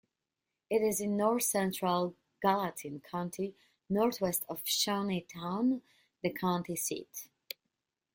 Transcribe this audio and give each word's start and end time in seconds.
It 0.71 0.81
is 0.81 0.99
in 0.99 1.15
north-central 1.15 2.15
Gallatin 2.41 3.01
County, 3.01 3.53
northwest 3.87 4.45
of 4.49 4.63
Shawneetown, 4.63 5.81
the 6.23 6.31
county 6.33 6.75
seat. 6.75 7.27